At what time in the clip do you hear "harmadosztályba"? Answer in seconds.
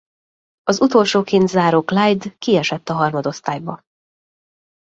2.93-3.81